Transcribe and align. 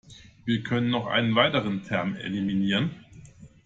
Wir 0.45 0.63
können 0.63 0.89
noch 0.89 1.05
einen 1.05 1.35
weiteren 1.35 1.83
Term 1.83 2.15
eliminieren. 2.15 3.05